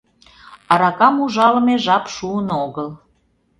Аракам 0.71 1.15
ужалыме 1.23 1.75
жап 1.85 2.05
шуын 2.15 2.47
огыл. 2.63 2.89